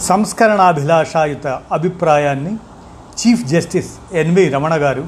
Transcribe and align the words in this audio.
సంస్కరణాభిలాషాయుత 0.00 1.46
అభిప్రాయాన్ని 1.46 2.54
chief 2.94 3.44
justice 3.44 4.14
N V 4.14 4.48
Ramana 4.48 4.74
గారు 4.74 5.06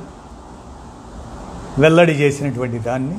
వెల్లడి 1.78 2.12
చేసినటువంటి 2.12 2.78
దాన్ని 2.78 3.18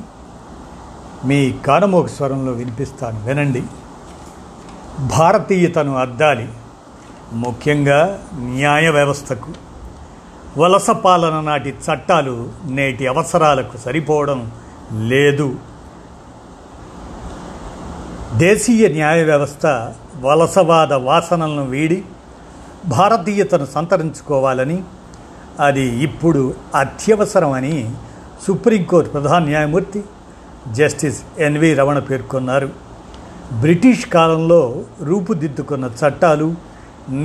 మీ 1.24 1.52
కానమోక 1.52 2.06
స్వరంలో 2.06 2.52
వినిపిస్తాను. 2.52 3.24
వినండి. 3.24 3.62
భారతీయతను 5.00 5.96
అద్దాలి. 5.96 6.48
ముఖ్యంగా 7.32 8.22
న్యాయ 8.34 8.88
వ్యవస్థకు 8.88 9.52
వలస 10.58 10.90
పాలన 10.90 11.40
నాటి 11.40 11.70
చట్టాలు 11.70 12.50
నేటి 12.64 13.06
అవసరాలకు 13.06 13.76
సరిపోవడం 13.76 14.52
లేదు. 14.92 15.56
దేశీయ 18.42 18.88
న్యాయ 18.88 19.20
వ్యవస్థ 19.24 19.66
వలసవాద 20.20 20.92
వాసనలను 21.08 21.64
వీడి 21.64 21.98
భారతీయతను 22.86 23.66
సంతరించుకోవాలని 23.74 24.78
అది 25.60 25.84
ఇప్పుడు 26.06 26.42
అత్యవసరమని 26.74 27.74
సుప్రీంకోర్టు 28.46 29.10
ప్రధాన 29.10 29.40
న్యాయమూర్తి 29.44 30.00
జస్టిస్ 30.72 31.20
ఎన్వి 31.38 31.70
రమణ 31.74 31.98
పేర్కొన్నారు. 31.98 32.68
బ్రిటిష్ 33.60 34.06
కాలంలో 34.06 34.60
రూపుదిద్దుకున్న 35.02 35.90
చట్టాలు 36.00 36.48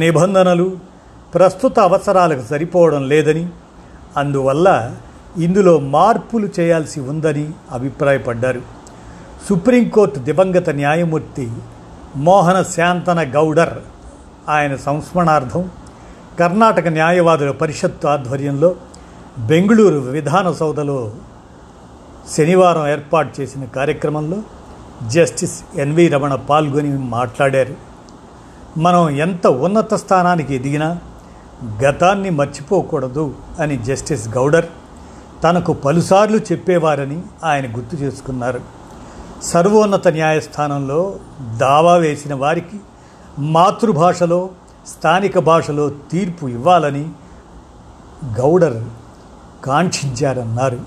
నిబంధనలు 0.01 0.67
ప్రస్తుత 1.35 1.79
అవసరాలకు 1.79 2.45
సరిపోవడం 2.51 3.03
లేదని 3.09 3.45
అందువల్ల 4.17 4.67
ఇందులో 5.37 5.73
మార్పులు 5.95 6.49
చేయాల్సి 6.59 6.99
ఉందని 7.11 7.45
అభిప్రాయపడ్డారు. 7.71 8.61
సుప్రీంకోర్టు 9.47 10.19
దివంగత 10.19 10.69
న్యాయమూర్తి 10.69 11.51
మోహన 12.15 12.61
శాంతన 12.61 13.19
గౌడర్ 13.23 13.73
ఆయన 14.49 14.75
సంస్మరణార్థం 14.75 15.69
కర్ణాటక 16.39 16.87
న్యాయవాదుల 16.87 17.51
పరిషత్తు 17.51 18.07
ఆధ్వర్యంలో 18.07 18.75
బెంగళూరు 19.39 19.99
విధాన 19.99 20.51
సౌధలో 20.51 21.11
శనివారం 22.31 22.87
ఏర్పాటు 22.87 23.41
చేసిన 23.41 23.63
కార్యక్రమంలో 23.65 24.37
జస్టిస్ 25.07 25.55
ఎన్వి 25.75 26.07
రమణ 26.07 26.35
పాల్గొని 26.35 26.91
మాట్లాడారు. 26.97 27.75
మనం 28.77 29.09
ఎంత 29.09 29.47
ఉన్నత 29.47 29.93
స్థానానికి 29.93 30.55
ఎదిగినా 30.55 30.89
గతాన్ని 31.83 32.29
మర్చిపోకూడదు 32.29 33.33
అని 33.59 33.77
జస్టిస్ 33.77 34.29
గౌడర్ 34.29 34.65
తనకు 35.43 35.73
పలుసార్లు 35.73 36.37
చెప్పేవారని 36.37 37.21
ఆయన 37.43 37.65
గుర్తు 37.77 37.95
చేసుకున్నారు. 37.95 38.80
సర్వోన్నత 39.43 40.07
న్యాయస్థానంలో 40.07 41.15
దావా 41.57 41.95
వేసిన 41.95 42.33
వారికి 42.33 42.79
మాతృభాషలో 43.39 44.49
స్థానిక 44.87 45.39
భాషలో 45.39 45.91
తీర్పు 46.11 46.47
ఇవ్వాలని 46.47 47.09
గౌడర్ 48.39 48.83
కాంక్షించారన్నారు. 49.63 50.79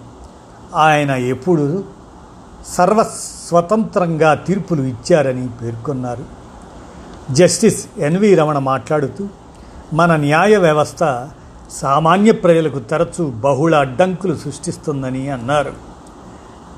ఆయన 0.74 1.10
ఎప్పుడు 1.10 1.84
సర్వస్వతంత్రంగా 2.66 4.34
తీర్పులు 4.34 4.82
ఇచ్చారని 4.82 5.48
పేర్కొన్నారు. 5.48 6.24
జస్టిస్ 7.30 7.86
ఎన్వి 7.98 8.34
రమణ 8.34 8.58
మాట్లాడుతూ 8.58 9.28
మన 9.92 10.16
న్యాయ 10.16 10.56
వ్యవస్థ 10.56 11.28
సామాన్య 11.70 12.32
ప్రజలకు 12.32 12.78
తరచూ 12.78 13.30
బహుళ 13.30 13.76
అడ్డంకులు 13.76 14.36
సృష్టిస్తుందని 14.36 15.28
అన్నారు. 15.28 15.93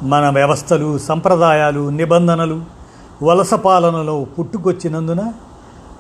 మన 0.03 0.31
వ్యవస్థలు 0.31 0.99
సంప్రదాయాలు 0.99 1.89
నిబంధనలు 1.89 2.61
వలస 3.23 3.55
పాలనలో 3.55 4.25
పుట్టుకొచ్చినందున 4.25 5.33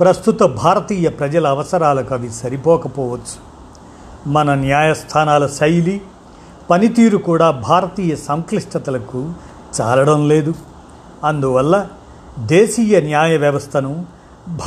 ప్రస్తుత 0.00 0.42
భారతీయ 0.42 1.08
ప్రజల 1.08 1.46
అవసరాలకు 1.46 2.14
అవి 2.14 2.30
సరిపోకపోవచ్చు. 2.30 3.56
మన 4.26 4.54
న్యాయస్థానాల 4.54 5.46
శైలి 5.46 6.00
పనితీరు 6.70 7.16
కూడా 7.16 7.50
భారతీయ 7.50 8.16
సంక్లిష్టతలకు 8.16 9.32
చాలడం 9.80 10.28
లేదు. 10.28 10.54
అందువల్ల 11.24 11.86
దేశీయ 12.38 13.00
న్యాయ 13.00 13.36
వ్యవస్థను 13.36 14.04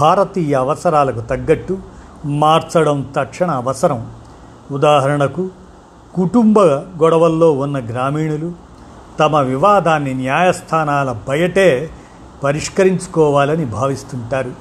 భారతీయ 0.01 0.53
అవసరాలకు 0.53 1.19
తగ్గట్టు 1.19 1.77
మార్చడం 2.25 3.09
తక్షణ 3.15 3.51
అవసరం. 3.51 4.11
ఉదాహరణకు 4.71 5.49
కుటుంబ 6.15 6.59
గొడవల్లో 6.59 7.51
ఉన్న 7.51 7.79
గ్రామీణులు 7.79 8.68
తమ 9.19 9.37
వివాదాన్ని 9.37 10.13
న్యాయస్థానాల 10.13 11.15
బయటే 11.27 11.89
పరిష్కరించుకోవాలని 12.43 13.65
భావిస్తుంటారు. 13.65 14.51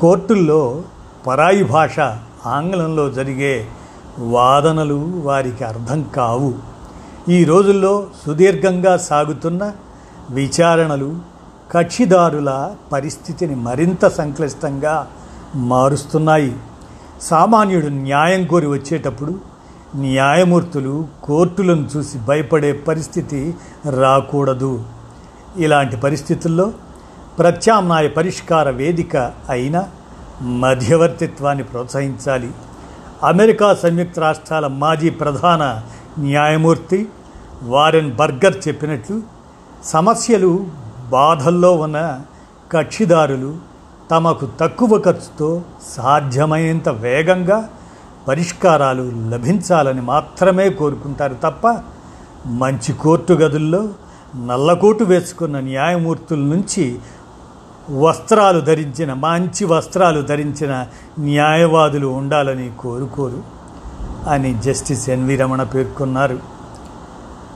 కోర్టుల్లో 0.00 0.82
పరాయి 1.26 1.64
భాష 1.64 2.00
ఆంగ్లంలో 2.46 3.10
జరిగే 3.10 3.66
వాదనలు 4.18 5.12
వారికి 5.24 5.64
అర్థం 5.64 6.02
కావు. 6.16 6.54
ఈ 7.28 7.44
రోజుల్లో 7.44 8.06
సుదీర్ఘంగా 8.26 8.96
సాగుతున్న 8.96 9.72
విచారణలు 10.30 11.16
కక్షిదారుల 11.72 12.70
పరిస్థితిని 12.92 13.54
మరింత 13.54 14.08
సంక్లిష్టంగా 14.08 15.06
మారుస్తున్నాయి. 15.54 16.56
సామాన్యుడు 17.22 17.86
న్యాయం 17.86 18.44
కోరి 18.44 18.66
వచ్చేటప్పుడు 18.66 19.34
న్యాయమూర్తులు 19.94 21.08
కోర్టులను 21.24 21.88
చూసి 21.96 22.18
భయపడే 22.18 22.72
పరిస్థితి 22.72 23.54
రాకూడదు. 23.90 24.84
ఇలాంటి 25.56 25.96
పరిస్థితుల్లో 25.96 26.72
ప్రత్యామ్నాయ 27.38 28.08
పరిష్కార 28.08 28.70
వేదిక 28.70 29.16
అయిన 29.48 29.84
మధ్యవర్తిత్వాన్ని 30.42 31.64
ప్రోత్సహించాలి. 31.64 32.50
అమెరికా 33.24 33.74
సంయుక్త 33.74 34.18
రాష్ట్రాల 34.18 34.66
మాజీ 34.66 35.10
ప్రధాన 35.10 35.82
న్యాయమూర్తి 36.18 37.08
వారెన్ 37.62 38.12
బర్గర్ 38.12 38.68
చెప్పినట్లు 38.68 39.22
సమస్యలు 39.84 40.66
బాధల్లో 41.08 41.76
ఉన్న 41.76 42.20
కక్షిదారులు 42.72 43.56
తమకు 44.10 44.48
తక్కువ 44.60 45.00
ఖర్చుతో 45.00 45.62
సాధ్యమైనంత 45.96 46.88
వేగంగా 46.88 47.68
పరిష్కారాలు 48.28 49.02
లభించాలని 49.30 50.00
మాత్రమే 50.00 50.68
కోరుకుంటారు 50.70 51.34
తప్ప 51.34 51.76
మంచి 52.46 52.92
కోర్టు 52.92 53.32
గదుల్లో 53.32 53.88
నల్లకోటు 54.46 55.04
వేసుకున్న 55.04 55.60
న్యాయమూర్తుల 55.60 56.38
నుంచి 56.38 56.98
వస్త్రాలు 57.90 58.60
ధరించిన 58.60 59.12
మంచి 59.12 59.64
వస్త్రాలు 59.64 60.22
ధరించిన 60.22 60.86
న్యాయవాదులు 61.18 62.06
ఉండాలని 62.06 62.70
కోరుకోరు 62.78 63.42
అని 64.28 64.54
జస్టిస్ 64.54 65.10
ఎన్వి 65.10 65.36
రమణ 65.36 65.62
పేర్కొన్నారు. 65.62 66.38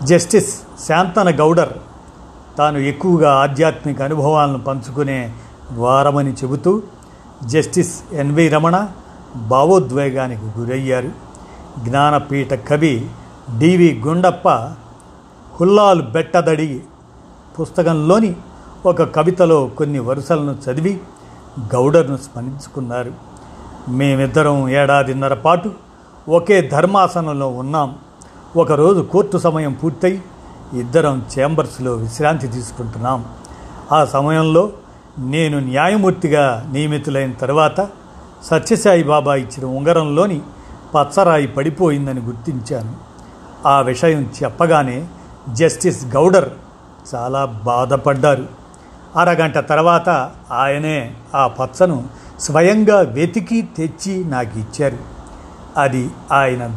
జస్టిస్ 0.03 0.61
శాంతన 0.89 1.39
గౌడర్ 1.41 1.73
తాను 2.59 2.79
ఎక్కువగా 2.79 3.33
ఆధ్యాత్మిక 3.35 4.03
అనుభవాలను 4.03 4.59
పంచుకునే 4.59 5.33
వారమని 5.73 6.33
చెబుతూ 6.33 6.83
జస్టిస్ 7.45 8.03
ఎన్వి 8.13 8.49
రమణ 8.49 8.87
భావోద్వేగానికి 9.37 10.61
గురయ్యారు. 10.61 11.11
జ్ఞానపీఠ 11.79 12.55
కవి 12.55 13.11
డివి 13.59 14.03
గుండప్ప 14.07 14.49
హుల్లాలు 15.61 16.03
బెట్టదడి 16.03 16.81
పుస్తకంలోని 17.61 18.37
ఒక 18.87 19.03
కవితలో 19.03 19.67
కొన్ని 19.67 19.99
వరుసలను 19.99 20.59
చదివి 20.65 21.01
గౌడర్ను 21.75 22.17
స్మరించుకున్నారు. 22.17 23.13
మేమిద్దరం 23.89 24.69
ఏడాదిన్నర 24.69 25.35
పాటు 25.35 25.71
ఒకే 26.29 26.69
ధర్మాసనంలో 26.69 27.49
ఉన్నాం. 27.49 27.97
ఒకరోజు 28.57 29.01
కోర్టు 29.01 29.39
సమయం 29.39 29.73
పూర్తయి 29.73 30.23
ఇద్దరం 30.73 31.23
చేంబర్స్లో 31.39 31.93
విశ్రాంతి 31.95 32.49
తీసుకుంటున్నాం. 32.49 33.25
ఆ 33.93 34.05
సమయంలో 34.05 34.71
నేను 35.19 35.59
న్యాయమూర్తిగా 35.59 36.71
నియమితులైన 36.73 37.33
తర్వాత 37.33 37.81
సత్యసాయి 38.45 39.03
బాబా 39.03 39.35
ఇచ్చిన 39.35 39.67
ఉంగరంలోని 39.67 40.41
పచ్చరాయి 40.95 41.47
పడిపోయిందని 41.47 42.21
గుర్తించాను. 42.21 42.95
ఆ 43.69 43.81
విషయం 43.81 44.31
చెప్పగానే 44.45 45.07
జస్టిస్ 45.49 46.07
గౌడర్ 46.07 46.49
చాలా 47.15 47.45
బాధపడ్డారు. 47.45 48.47
అరగంట 49.17 49.59
తర్వాత 49.59 50.31
ఆయనే 50.51 51.15
ఆ 51.35 51.47
పచ్చను 51.47 52.05
స్వయంగా 52.41 53.01
వెతికి 53.01 53.63
తెచ్చి 53.63 54.25
నాకు 54.25 54.59
ఇచ్చారు 54.59 54.99
అది 55.77 56.11
ఆయన 56.33 56.77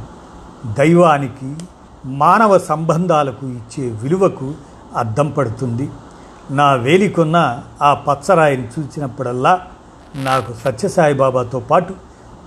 దైవానికి 0.79 1.55
మానవ 2.05 2.57
సంబంధాలకు 2.57 3.45
ఇచ్చే 3.45 3.89
విలువకు 3.89 4.53
అద్దం 4.95 5.29
పడుతుంది. 5.29 5.89
నా 6.51 6.73
వేలికున్న 6.73 7.61
ఆ 7.81 7.93
పచ్చరాయిని 7.93 8.67
చూసినప్పుడల్లా 8.67 9.61
నాకు 10.15 10.53
సత్యసాయిబాబాతో 10.53 11.59
పాటు 11.59 11.93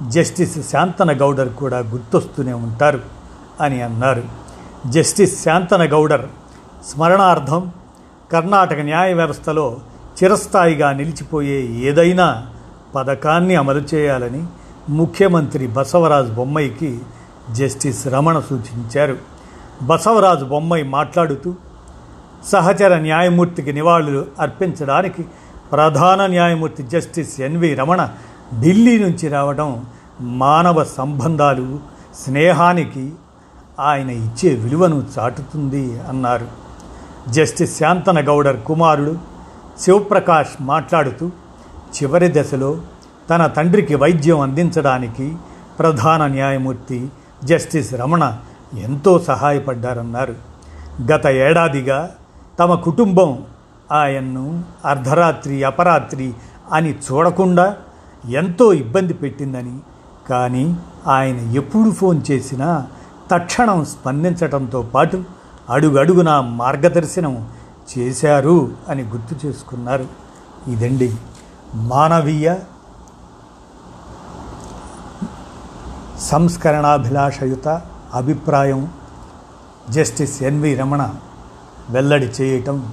జస్టిస్ 0.02 0.70
శాంతన 0.70 1.20
గౌడర్ 1.20 1.48
కూడా 1.48 1.78
గుర్తొస్తూనే 1.78 2.52
ఉంటారు 2.52 3.00
అని 3.60 3.82
అన్నారు. 3.82 4.22
జస్టిస్ 4.86 5.44
శాంతన 5.44 5.92
గౌడర్ 5.92 6.26
స్మరణార్థం 6.88 7.70
కర్ణాటక 8.32 8.80
న్యాయ 8.80 9.14
వ్యవస్థలో 9.14 9.76
చిరస్థాయిగా 10.22 10.92
నిలిచిపోయే 10.92 11.62
ఏదైనా 11.62 12.46
పథకాన్ని 12.94 13.56
అమలు 13.56 13.80
చేయాలని 13.94 14.44
ముఖ్యమంత్రి 14.88 15.66
బసవరాజు 15.66 16.32
బొమ్మైకి 16.32 16.98
జస్టిస్ 17.50 18.08
రమణ 18.08 18.40
సూచించారు. 18.40 19.16
బసవరాజు 19.82 20.44
బొమ్మాయి 20.44 20.82
మాట్లాడుతూ 20.82 21.54
సహచర 22.46 22.98
న్యాయమూర్తికి 22.98 23.72
నివాళులు 23.72 24.26
అర్పించడానికి 24.40 25.24
ప్రధాన 25.72 26.26
న్యాయమూర్తి 26.26 26.82
జస్టిస్ 26.82 27.40
ఎన్వి 27.40 27.74
రమణ 27.74 28.08
ఢిల్లీ 28.60 28.98
నుంచి 28.98 29.28
రావడం 29.28 29.86
మానవ 30.20 30.84
సంబంధాలు 30.84 31.78
స్నేహానికి 32.24 33.12
ఆయన 33.80 34.10
ఇచ్చే 34.10 34.54
విలువను 34.54 35.06
చాటుతుంది 35.18 36.00
అన్నారు. 36.08 36.46
జస్టిస్ 37.30 37.78
శాంతన 37.78 38.28
గౌడర్ 38.28 38.60
కుమారుడు 38.60 39.18
శివప్రకాష్ 39.80 40.54
మాట్లాడుతూ 40.60 41.26
చివరి 41.96 42.32
దశలో 42.40 42.80
తన 43.30 43.46
తండ్రికి 43.46 43.94
వైద్యం 43.94 44.40
అందించడానికి 44.40 45.36
ప్రధాన 45.78 46.26
న్యాయమూర్తి 46.26 47.08
జస్టిస్ 47.44 47.94
రమణ 47.94 48.36
ఎంతో 48.78 49.18
సహాయపడ్డారన్నారు. 49.18 50.34
గత 51.12 51.26
ఏడాదిగా 51.26 52.10
తమ 52.58 52.74
కుటుంబం 52.74 53.44
ఆయన్ను 53.92 54.64
అర్ధరాత్రి 54.84 55.64
అపరాత్రి 55.64 56.34
అని 56.72 56.94
చూడకుండా 56.94 57.76
ఎంతో 58.28 58.72
ఇబ్బంది 58.72 59.12
పెట్టిందని. 59.12 59.78
కానీ 60.30 60.76
ఆయన 61.06 61.36
ఎప్పుడు 61.36 61.90
ఫోన్ 61.90 62.22
చేసినా 62.30 62.86
తక్షణం 63.30 63.84
స్పందించటంతో 63.84 64.82
పాటు 64.82 65.24
అడుగడుగునా 65.70 66.40
మార్గదర్శనం 66.40 67.48
చేశారు 67.98 68.72
అని 68.88 69.02
గుర్తు 69.02 69.46
చేసుకున్నారు. 69.46 70.06
ఇదండి 70.68 71.16
మానవీయ 71.74 72.54
సంస్కరణాభిలాషయుత 76.20 77.82
అభిప్రాయం. 78.14 78.92
జస్టిస్ 79.90 80.42
ఎన్వి 80.42 80.74
రమణ 80.74 81.14
వెల్లడి 81.90 82.26
చేయటం 82.26 82.92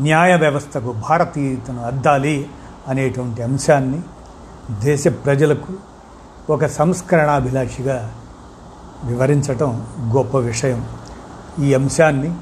న్యాయ 0.00 0.36
వ్యవస్థకు 0.36 0.92
భారతీయతను 0.92 1.84
అద్దాలి 1.84 2.48
అనేటువంటి 2.88 3.42
అంశాన్ని 3.42 4.00
దేశ 4.80 5.08
ప్రజలకు 5.08 5.72
ఒక 6.52 6.66
సంస్కరణాభిలాషిగా 6.66 8.14
వివరించటం 9.04 9.86
గొప్ప 10.16 10.38
విషయం. 10.38 10.88
ఈ 11.62 11.74
అంశాన్ని 11.74 12.34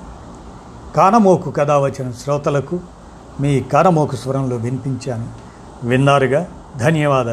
కానమోకు 0.97 1.51
కథ 1.51 1.71
వచ్చిన 1.71 2.11
శ్రోతలకు 2.11 2.81
మీ 3.41 3.61
కానమోకు 3.61 4.17
స్వరంలో 4.17 4.56
వినిపించాను. 4.56 5.29
విన్నారుగా? 5.85 6.47
ధన్యవాదాలు. 6.77 7.33